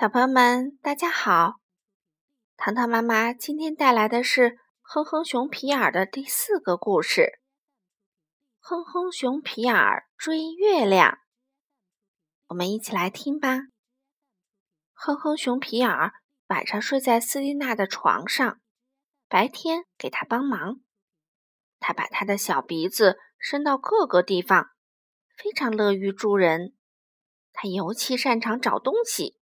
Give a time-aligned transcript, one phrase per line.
[0.00, 1.54] 小朋友们，大家好！
[2.56, 4.42] 糖糖妈妈今天带来的是
[4.80, 7.22] 《哼哼熊皮尔》的第四个故事，
[8.60, 11.10] 《哼哼熊皮尔追月亮》。
[12.46, 13.58] 我们一起来听吧。
[14.92, 16.12] 哼哼熊皮尔
[16.46, 18.60] 晚上睡在斯蒂娜的床上，
[19.26, 20.76] 白天给她帮忙。
[21.80, 24.68] 他把他的小鼻子伸到各个地方，
[25.36, 26.76] 非常乐于助人。
[27.52, 29.37] 他尤其擅长找东西。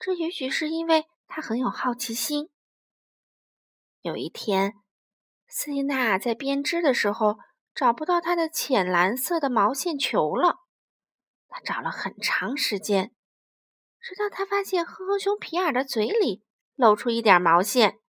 [0.00, 2.48] 这也许是因为他很有好奇心。
[4.00, 4.72] 有一天，
[5.46, 7.38] 斯蒂娜在编织的时候
[7.74, 10.60] 找不到她的浅蓝色的毛线球了。
[11.48, 13.12] 她找了很长时间，
[14.00, 16.42] 直到她发现哼哼熊皮尔的嘴里
[16.76, 18.00] 露出一点毛线。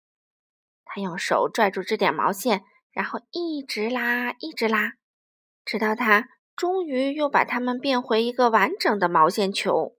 [0.85, 2.63] 她用手拽住这点毛线，
[2.93, 4.93] 然后一直拉，一直拉，
[5.65, 9.97] 直到他终于又把它们变回一个完整的毛线球。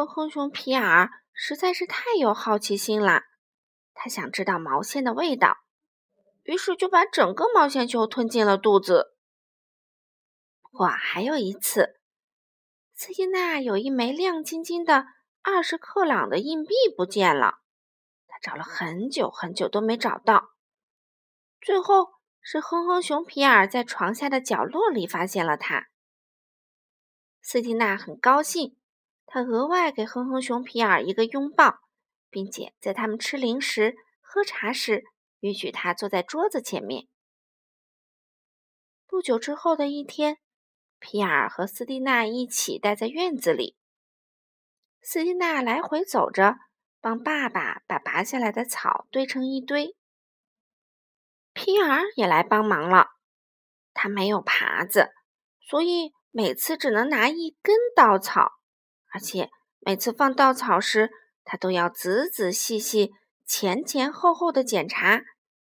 [0.00, 3.22] 哼哼熊皮尔实在是太有好奇心了，
[3.92, 5.58] 他想知道毛线的味道，
[6.44, 9.14] 于是就把整个毛线球吞进了肚子。
[10.62, 12.00] 不过还有一次，
[12.94, 15.06] 斯蒂娜有一枚亮晶晶的
[15.42, 17.58] 二十克朗的硬币不见了，
[18.26, 20.50] 他找了很久很久都没找到，
[21.60, 22.08] 最后
[22.40, 25.88] 是哼哼熊皮尔在床下的角落里发现了它。
[27.42, 28.79] 斯蒂娜很高兴。
[29.32, 31.78] 他额外给哼哼熊皮尔一个拥抱，
[32.30, 35.04] 并且在他们吃零食、喝茶时，
[35.38, 37.06] 允许他坐在桌子前面。
[39.06, 40.38] 不久之后的一天，
[40.98, 43.76] 皮尔和斯蒂娜一起待在院子里。
[45.00, 46.56] 斯蒂娜来回走着，
[47.00, 49.94] 帮爸爸把拔下来的草堆成一堆。
[51.52, 53.10] 皮尔也来帮忙了，
[53.94, 55.12] 他没有耙子，
[55.60, 58.59] 所以每次只能拿一根稻草。
[59.12, 61.10] 而且每次放稻草时，
[61.44, 63.12] 他都要仔仔细细、
[63.44, 65.22] 前前后后的检查，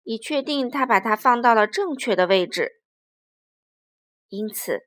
[0.03, 2.83] 以确定他把它放到了正确的位置。
[4.29, 4.83] 因此，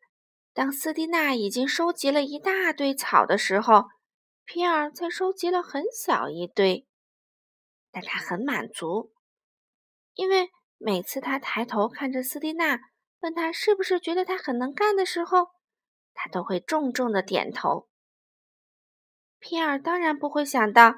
[0.53, 3.85] 当斯蒂娜已经收集了一大堆草的时候，
[4.45, 6.87] 皮尔才收集了很小一堆。
[7.91, 9.11] 但他很满足，
[10.13, 12.79] 因为每次他抬头看着斯蒂娜，
[13.21, 15.47] 问他是不是觉得他很能干的时候，
[16.13, 17.87] 他都会重重的点头。
[19.39, 20.95] 皮尔当然不会想到，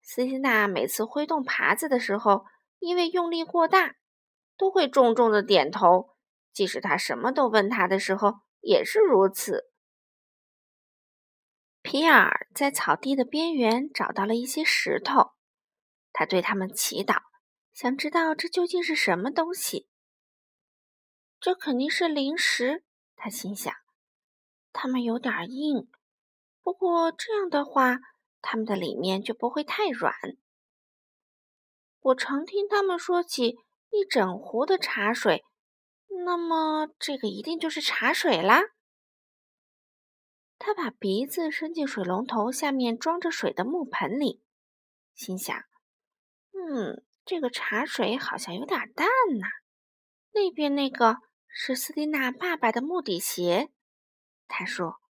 [0.00, 2.44] 斯蒂娜每次挥动耙子的时候，
[2.78, 3.96] 因为用力过大，
[4.56, 6.16] 都会重重的点头。
[6.52, 9.70] 即使他什么都问他的时候，也是如此。
[11.80, 15.32] 皮尔在草地的边缘找到了一些石头，
[16.12, 17.22] 他对他们祈祷，
[17.72, 19.88] 想知道这究竟是什么东西。
[21.40, 22.84] 这肯定是零食，
[23.16, 23.74] 他心想。
[24.72, 25.90] 它们有点硬。
[26.62, 27.98] 不过这样的话，
[28.40, 30.14] 它们的里面就不会太软。
[32.00, 33.58] 我常听他们说起
[33.90, 35.44] 一整壶的茶水，
[36.24, 38.60] 那么这个一定就是茶水啦。
[40.58, 44.40] 他把鼻子伸进水龙头下面装着水的木盆里，
[45.14, 45.56] 心想
[46.54, 49.08] ：“嗯，这个茶水好像有点淡
[49.40, 49.48] 呐。”
[50.32, 51.16] 那边那个
[51.48, 53.72] 是斯蒂娜爸爸的木底鞋，
[54.46, 55.01] 他说。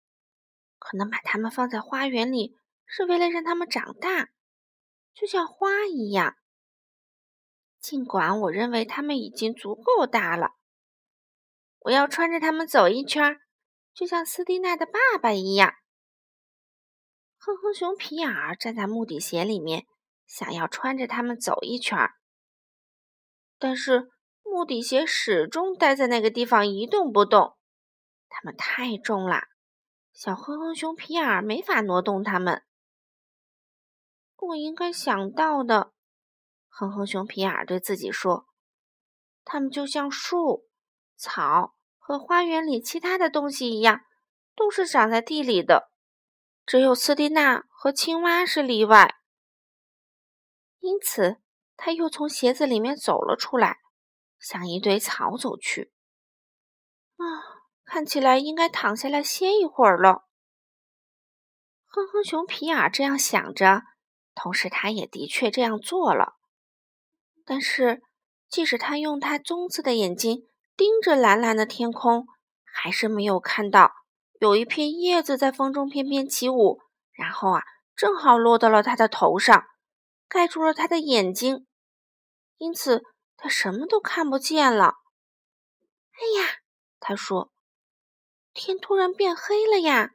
[0.84, 4.30] 可能把它们放在花园里，是为了让它们长大，
[5.14, 6.34] 就像花一样。
[7.78, 10.56] 尽管我认为它们已经足够大了，
[11.78, 13.40] 我要穿着它们走一圈，
[13.94, 15.72] 就像斯蒂娜的爸爸一样。
[17.38, 19.86] 哼哼熊皮尔站在木底鞋里面，
[20.26, 21.96] 想要穿着它们走一圈，
[23.56, 24.10] 但是
[24.42, 27.56] 木底鞋始终待在那个地方一动不动，
[28.28, 29.51] 它们太重了。
[30.12, 32.62] 小哼哼熊皮尔没法挪动它们。
[34.36, 35.92] 我应该想到的，
[36.68, 38.46] 哼哼熊皮尔对自己说
[39.44, 40.68] ：“它们就像树、
[41.16, 44.02] 草和花园里其他的东西一样，
[44.54, 45.90] 都是长在地里的。
[46.66, 49.16] 只有斯蒂娜和青蛙是例外。”
[50.80, 51.36] 因此，
[51.76, 53.78] 他又从鞋子里面走了出来，
[54.38, 55.92] 向一堆草走去。
[57.16, 57.51] 啊！
[57.92, 60.24] 看起来应该躺下来歇一会儿了。
[61.88, 63.82] 哼哼熊皮尔这样想着，
[64.34, 66.36] 同时他也的确这样做了。
[67.44, 68.00] 但是，
[68.48, 72.26] 即使他用他棕色的眼睛盯着蓝蓝的天空，
[72.64, 73.92] 还是没有看到
[74.40, 76.80] 有一片叶子在风中翩翩起舞，
[77.12, 77.62] 然后啊，
[77.94, 79.66] 正好落到了他的头上，
[80.30, 81.66] 盖住了他的眼睛，
[82.56, 83.02] 因此
[83.36, 84.94] 他什么都看不见了。
[86.12, 86.60] 哎呀，
[86.98, 87.51] 他说。
[88.52, 90.10] 天突然变黑了呀！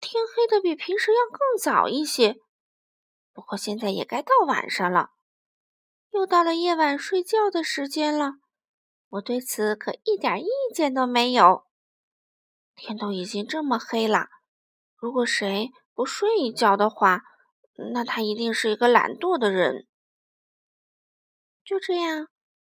[0.00, 2.36] 天黑的比平时要更早一些。
[3.32, 5.10] 不过现在也该到晚上了，
[6.10, 8.32] 又到了夜晚睡觉的时间了。
[9.08, 11.64] 我对此可一点意见都没有。
[12.74, 14.28] 天都已经这么黑了，
[14.96, 17.22] 如果谁不睡一觉的话，
[17.92, 19.86] 那他一定是一个懒惰的人。
[21.64, 22.28] 就这样，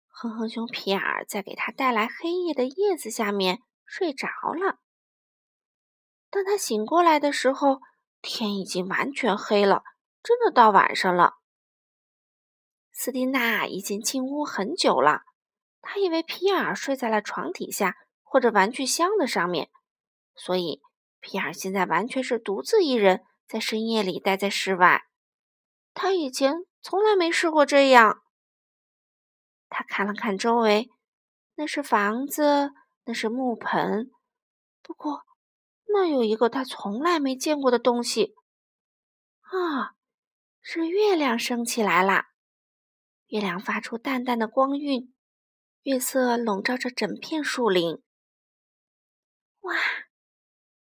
[0.07, 4.79] 哼哼熊皮尔在给他带来黑夜的叶子下面睡着了。
[6.29, 7.79] 当他醒过来的时候，
[8.21, 9.83] 天已经完全黑了，
[10.21, 11.35] 真的到晚上了。
[12.91, 15.21] 斯蒂娜已经进屋很久了，
[15.81, 19.69] 他以为皮尔睡在了床底下或者玩具箱的上面，
[20.33, 20.81] 所以
[21.19, 25.03] 皮尔现在完全是独自一人在深夜里待在室外。
[25.93, 28.21] 他以前从来没试过这样。
[29.69, 30.89] 他看了看周围，
[31.55, 32.71] 那是房子，
[33.05, 34.11] 那是木盆，
[34.81, 35.23] 不过。
[35.87, 38.35] 那有一个他从来没见过的东西
[39.39, 39.95] 啊，
[40.61, 42.25] 是月亮升起来了。
[43.27, 45.13] 月亮发出淡淡的光晕，
[45.83, 48.03] 月色笼罩着整片树林。
[49.61, 49.73] 哇，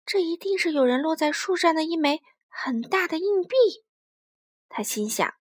[0.06, 3.56] 这一定是有人落在树上的一枚很大的硬币。
[4.68, 5.36] 他心想：“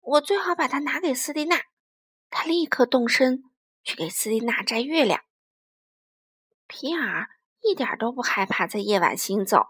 [0.00, 1.56] 我最好把它拿给斯蒂娜。”
[2.28, 3.44] 他立刻动身
[3.82, 5.24] 去给斯蒂娜摘月亮。
[6.66, 7.28] 皮尔。
[7.62, 9.66] 一点都不害怕在夜晚行走，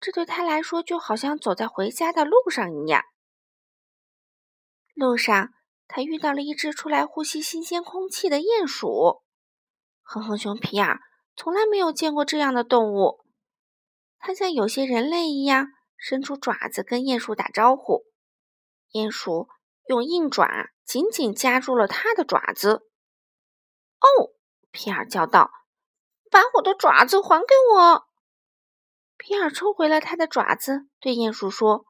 [0.00, 3.02] 这对他来说就好像走在回家的路上一样。
[4.94, 5.50] 路上，
[5.88, 9.20] 他遇到了一只出来呼吸新鲜空气的鼹鼠。
[10.00, 11.00] 哼哼熊皮尔
[11.36, 13.26] 从来没有见过这样的动物，
[14.18, 15.66] 它像有些人类一样
[15.98, 18.04] 伸出爪子跟鼹鼠打招呼。
[18.92, 19.48] 鼹鼠
[19.86, 22.88] 用硬爪紧紧夹住了它的爪子。
[24.00, 24.32] 哦，
[24.70, 25.50] 皮尔叫道。
[26.32, 28.06] 把我的爪子还给我！
[29.18, 31.84] 皮尔抽回了他的爪子，对鼹鼠说：“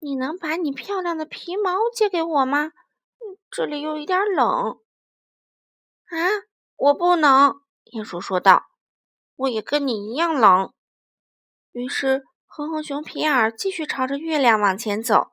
[0.00, 2.72] 你能把你漂亮的皮毛借给我吗？
[3.48, 4.80] 这里有一点冷。”
[6.10, 6.18] 啊，
[6.74, 7.60] 我不能！
[7.84, 8.64] 鼹鼠说道
[9.36, 10.72] ：“我也跟你一样冷。”
[11.70, 15.30] 于是，哼哼熊皮尔继续朝着月亮往前走，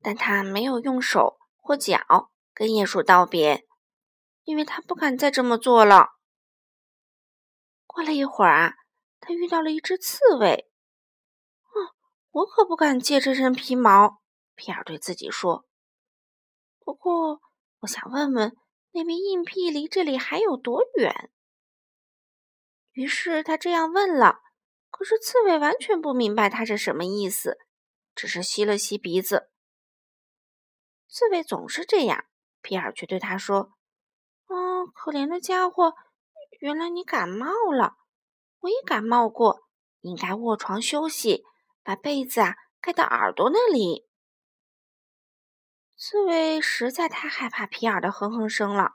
[0.00, 3.66] 但他没有用手或脚跟鼹鼠道别，
[4.44, 6.13] 因为他不敢再这么做了。
[7.94, 8.74] 过了一会儿啊，
[9.20, 10.68] 他遇到了一只刺猬。
[11.62, 11.94] 嗯，
[12.32, 14.20] 我可不敢借这身皮毛，
[14.56, 15.64] 皮尔对自己说。
[16.80, 17.40] 不过，
[17.78, 18.56] 我想问问，
[18.90, 21.30] 那枚硬币离这里还有多远？
[22.90, 24.40] 于是他这样问了。
[24.90, 27.58] 可是刺猬完全不明白他是什么意思，
[28.16, 29.50] 只是吸了吸鼻子。
[31.08, 32.24] 刺猬总是这样，
[32.60, 33.72] 皮尔却对他说
[34.46, 35.94] ：“哦，可怜的家伙。”
[36.60, 37.96] 原来你感冒了，
[38.60, 39.68] 我也感冒过，
[40.00, 41.44] 应该卧床休息，
[41.82, 44.06] 把被子啊盖到耳朵那里。
[45.96, 48.92] 刺猬实在太害怕皮尔的哼哼声了，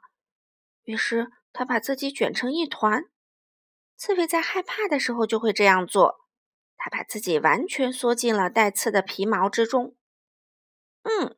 [0.84, 3.06] 于是他把自己卷成一团。
[3.96, 6.20] 刺猬在害怕的时候就会这样做，
[6.78, 9.96] 它把自己完全缩进了带刺的皮毛之中。
[11.04, 11.38] 嗯，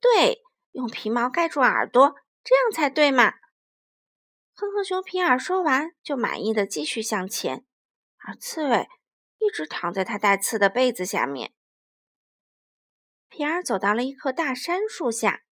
[0.00, 0.42] 对，
[0.72, 3.34] 用皮毛盖住耳朵，这样才对嘛。
[4.60, 7.64] 哼哼熊皮尔说完，就满意的继续向前，
[8.18, 8.90] 而刺猬
[9.38, 11.54] 一直躺在他带刺的被子下面。
[13.30, 15.44] 皮尔走到了一棵大杉树下，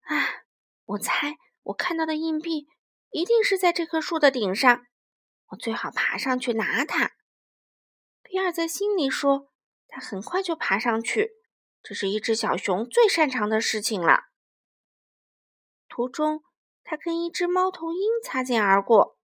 [0.00, 0.42] 啊，
[0.86, 2.66] 我猜我看到的硬币
[3.10, 4.86] 一定是在这棵树的顶上，
[5.50, 7.12] 我最好爬上去拿它。
[8.24, 9.52] 皮尔在心里说，
[9.86, 11.30] 他很快就爬上去，
[11.80, 14.24] 这是一只小熊最擅长的事情了。
[15.88, 16.42] 途中。
[16.84, 19.16] 他跟一只猫头鹰擦肩而过。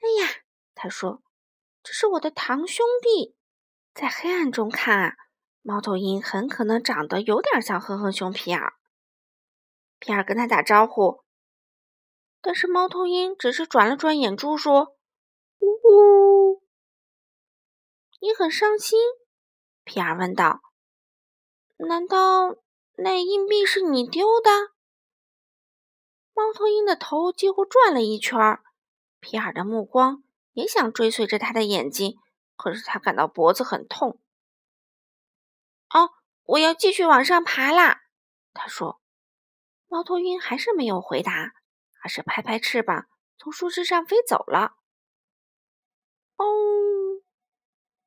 [0.00, 0.42] 哎呀，
[0.74, 1.22] 他说
[1.82, 3.36] ：“这是我的堂兄弟。”
[3.94, 5.14] 在黑暗中看啊，
[5.60, 8.74] 猫头鹰很可能长得有点像哼哼熊皮尔。
[9.98, 11.22] 皮尔跟他打招呼，
[12.40, 14.96] 但是猫头鹰只是转了转眼珠，说
[15.60, 16.62] ：“呜呜。”
[18.20, 18.98] 你很伤心？
[19.84, 20.60] 皮尔问道。
[21.78, 22.56] “难道
[22.96, 24.71] 那硬币是你丢的？”
[26.34, 28.62] 猫头鹰的头几乎转了一圈儿，
[29.20, 32.18] 皮尔的目光也想追随着他的眼睛，
[32.56, 34.20] 可是他感到脖子很痛。
[35.90, 36.10] 哦，
[36.44, 38.02] 我要继续往上爬啦，
[38.52, 39.00] 他说。
[39.88, 41.52] 猫头鹰还是没有回答，
[42.02, 44.76] 而是拍拍翅膀从树枝上飞走了。
[46.36, 46.46] 哦，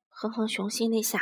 [0.08, 1.20] 哼哼熊心里想：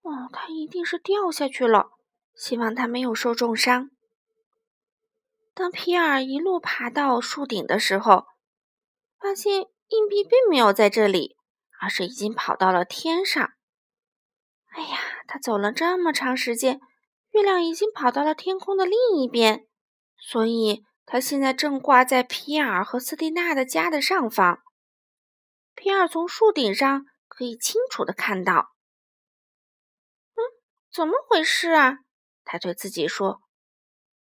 [0.00, 1.90] 哦，他一定是掉下去了，
[2.34, 3.90] 希望他没有受重伤。
[5.54, 8.26] 当皮尔一路爬到树顶的时候，
[9.18, 11.36] 发现硬币并没有在这里，
[11.80, 13.52] 而是已经跑到了天上。
[14.70, 16.80] 哎呀，他走了这么长时间，
[17.32, 19.66] 月亮已经跑到了天空的另一边，
[20.16, 24.60] 所以他现在正挂在皮尔和斯蒂娜的家的上方。
[25.74, 28.72] 皮尔从树顶上可以清楚的看到。
[30.34, 30.40] 嗯，
[30.90, 31.98] 怎么回事啊？
[32.44, 33.41] 他对自己说：“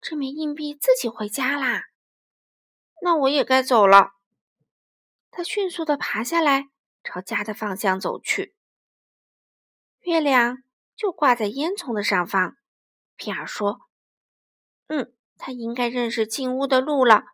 [0.01, 1.85] 这枚硬币自己回家啦，
[3.03, 4.13] 那我也该走了。”
[5.31, 6.71] 他迅速的爬下来，
[7.05, 8.57] 朝家的方向走去。
[10.01, 10.63] 月亮
[10.97, 12.57] 就挂在烟囱的上方。
[13.17, 13.81] 皮尔说
[14.89, 17.25] ：“嗯，他应该认识进屋的路了，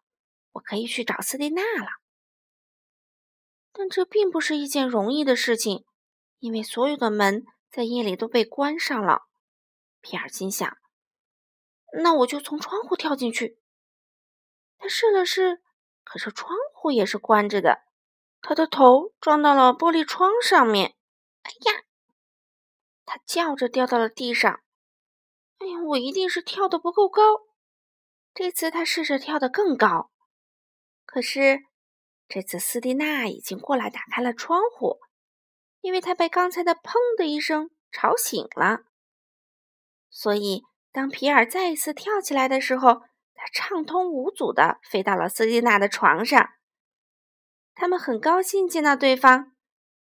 [0.52, 1.88] 我可以去找斯蒂娜了。”
[3.72, 5.84] 但这并不是一件容易的事情，
[6.38, 9.22] 因为所有的门在夜里都被关上了。
[10.00, 10.76] 皮尔心想
[12.02, 13.58] ：“那我就从窗户跳进去。”
[14.78, 15.62] 他试了试，
[16.04, 17.82] 可是窗户也是关着的。
[18.42, 20.94] 他的头撞到了玻璃窗上面，
[21.42, 21.82] 哎呀！
[23.04, 24.60] 他叫着掉到了地上。
[25.58, 27.22] 哎呀，我一定是跳的不够高。
[28.34, 30.10] 这次他试着跳得更高，
[31.06, 31.64] 可是
[32.28, 35.00] 这次斯蒂娜已经过来打开了窗户，
[35.80, 38.80] 因为他被刚才的“砰”的一声吵醒了。
[40.10, 40.64] 所以
[40.96, 43.02] 当皮尔再一次跳起来的时候，
[43.34, 46.54] 他畅通无阻地飞到了斯蒂娜的床上。
[47.74, 49.54] 他们很高兴见到对方，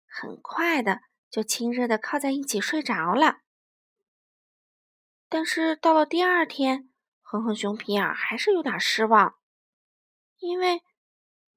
[0.06, 3.38] 很快的就亲热的靠在一起睡着了。
[5.30, 6.90] 但是到了第二天，
[7.22, 9.36] 哼哼熊皮尔还是有点失望，
[10.40, 10.82] 因为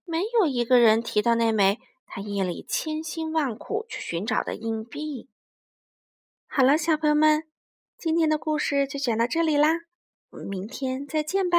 [0.05, 5.29] 没有一个人提到那枚他夜里千辛万苦去寻找的硬币。
[6.47, 7.49] 好了，小朋友们，
[8.05, 9.79] 今天的故事就讲到这里啦，
[10.29, 11.57] 我们明天再见吧。